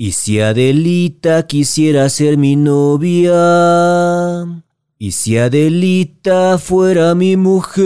[0.00, 3.34] ¿Y si Adelita quisiera ser mi novia?
[4.96, 7.82] ¿Y si Adelita fuera mi mujer?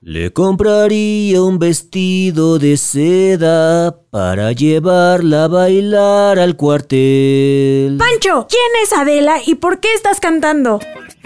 [0.00, 7.98] Le compraría un vestido de seda para llevarla a bailar al cuartel.
[7.98, 10.80] Pancho, ¿quién es Adela y por qué estás cantando?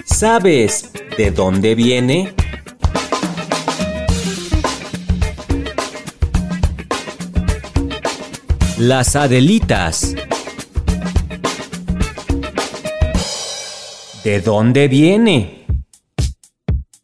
[0.07, 2.35] ¿Sabes de dónde viene?
[8.79, 10.15] Las Adelitas.
[14.23, 15.58] ¿De dónde viene?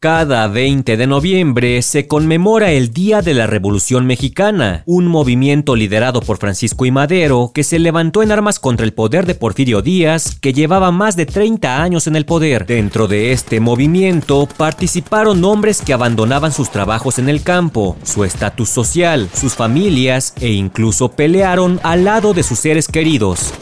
[0.05, 6.21] Cada 20 de noviembre se conmemora el Día de la Revolución Mexicana, un movimiento liderado
[6.21, 6.91] por Francisco I.
[6.91, 11.15] Madero que se levantó en armas contra el poder de Porfirio Díaz, que llevaba más
[11.15, 12.67] de 30 años en el poder.
[12.67, 18.69] Dentro de este movimiento participaron hombres que abandonaban sus trabajos en el campo, su estatus
[18.69, 23.55] social, sus familias e incluso pelearon al lado de sus seres queridos.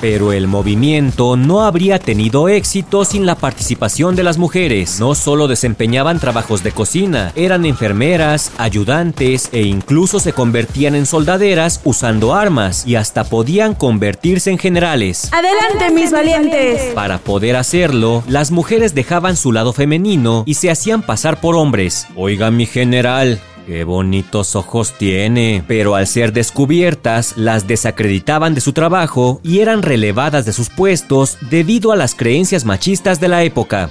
[0.00, 4.98] Pero el movimiento no habría tenido éxito sin la participación de las mujeres.
[4.98, 11.80] No solo desempeñaban trabajos de cocina, eran enfermeras, ayudantes e incluso se convertían en soldaderas
[11.84, 15.28] usando armas y hasta podían convertirse en generales.
[15.32, 16.94] Adelante, mis valientes.
[16.94, 22.06] Para poder hacerlo, las mujeres dejaban su lado femenino y se hacían pasar por hombres.
[22.16, 23.40] Oiga, mi general,
[23.70, 25.62] Qué bonitos ojos tiene.
[25.68, 31.38] Pero al ser descubiertas, las desacreditaban de su trabajo y eran relevadas de sus puestos
[31.50, 33.88] debido a las creencias machistas de la época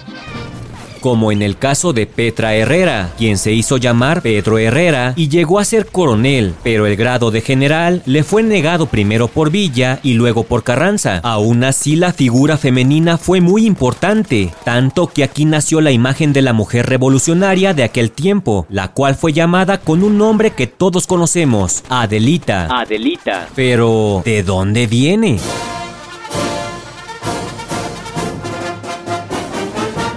[1.00, 5.60] como en el caso de Petra Herrera, quien se hizo llamar Pedro Herrera y llegó
[5.60, 10.14] a ser coronel, pero el grado de general le fue negado primero por Villa y
[10.14, 11.20] luego por Carranza.
[11.24, 16.42] Aún así la figura femenina fue muy importante, tanto que aquí nació la imagen de
[16.42, 21.08] la mujer revolucionaria de aquel tiempo, la cual fue llamada con un nombre que todos
[21.08, 22.68] conocemos, Adelita.
[22.68, 23.48] Adelita.
[23.56, 25.40] Pero, ¿de dónde viene?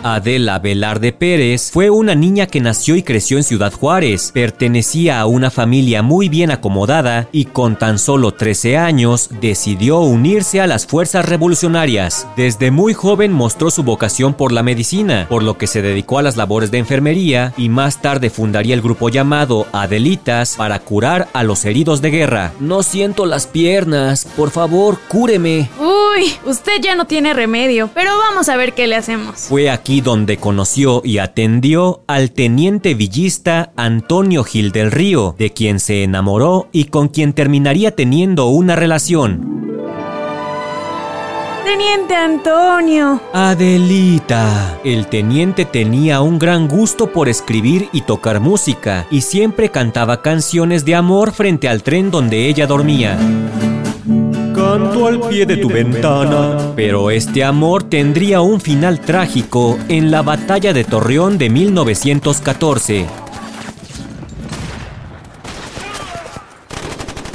[0.02, 4.30] Adela Velarde Pérez fue una niña que nació y creció en Ciudad Juárez.
[4.32, 10.60] Pertenecía a una familia muy bien acomodada y con tan solo 13 años decidió unirse
[10.60, 12.26] a las fuerzas revolucionarias.
[12.36, 16.22] Desde muy joven mostró su vocación por la medicina, por lo que se dedicó a
[16.22, 21.42] las labores de enfermería y más tarde fundaría el grupo llamado Adelitas para curar a
[21.42, 22.52] los heridos de guerra.
[22.60, 25.68] No siento las piernas, por favor, cúreme.
[26.14, 29.42] Uy, usted ya no tiene remedio, pero vamos a ver qué le hacemos.
[29.48, 35.80] Fue aquí donde conoció y atendió al teniente villista Antonio Gil del Río, de quien
[35.80, 39.62] se enamoró y con quien terminaría teniendo una relación.
[41.64, 43.20] Teniente Antonio.
[43.32, 44.80] Adelita.
[44.84, 50.84] El teniente tenía un gran gusto por escribir y tocar música, y siempre cantaba canciones
[50.84, 53.16] de amor frente al tren donde ella dormía
[54.72, 56.72] al pie de tu ventana.
[56.74, 63.06] Pero este amor tendría un final trágico en la batalla de Torreón de 1914.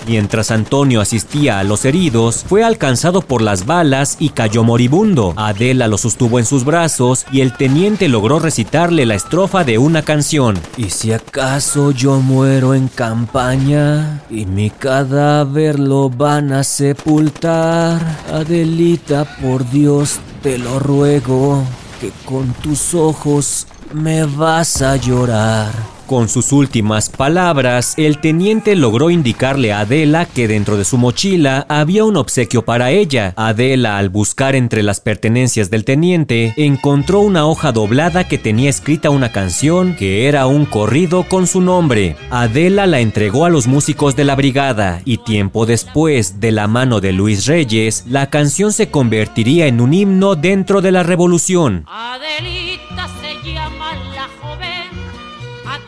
[0.08, 5.34] Mientras Antonio asistía a los heridos, fue alcanzado por las balas y cayó moribundo.
[5.36, 10.04] Adela lo sostuvo en sus brazos y el teniente logró recitarle la estrofa de una
[10.04, 10.58] canción.
[10.78, 18.02] ¿Y si acaso yo muero en campaña y mi cadáver lo van a sepultar?
[18.32, 21.64] Adelita, por Dios, te lo ruego,
[22.00, 25.97] que con tus ojos me vas a llorar.
[26.08, 31.66] Con sus últimas palabras, el teniente logró indicarle a Adela que dentro de su mochila
[31.68, 33.34] había un obsequio para ella.
[33.36, 39.10] Adela, al buscar entre las pertenencias del teniente, encontró una hoja doblada que tenía escrita
[39.10, 42.16] una canción que era un corrido con su nombre.
[42.30, 47.02] Adela la entregó a los músicos de la brigada y tiempo después, de la mano
[47.02, 51.84] de Luis Reyes, la canción se convertiría en un himno dentro de la revolución.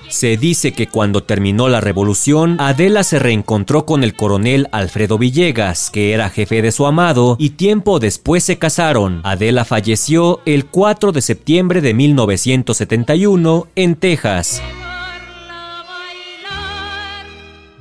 [0.10, 5.90] Se dice que cuando terminó la revolución, Adela se reencontró con el coronel Alfredo Villegas,
[5.90, 9.22] que era jefe de su amado, y tiempo después se casaron.
[9.24, 14.62] Adela falleció el 4 de septiembre de 1971 en Texas.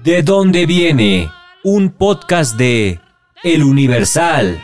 [0.05, 1.31] ¿De dónde viene?
[1.64, 3.00] Un podcast de
[3.43, 4.58] El Universal.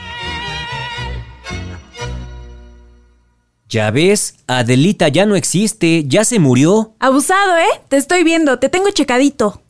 [3.74, 6.94] Ya ves, Adelita ya no existe, ya se murió.
[7.00, 7.80] Abusado, ¿eh?
[7.88, 9.60] Te estoy viendo, te tengo checadito.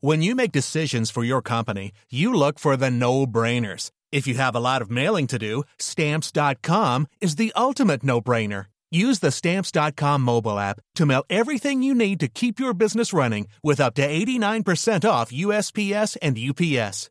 [0.00, 3.90] When you make decisions for your company, you look for the no-brainers.
[4.12, 8.66] If you have a lot of mailing to do, stamps.com is the ultimate no-brainer.
[8.90, 13.46] Use the Stamps.com mobile app to mail everything you need to keep your business running
[13.62, 17.10] with up to 89% off USPS and UPS.